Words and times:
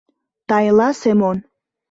—Тайла, 0.49 0.89
Семон! 1.01 1.37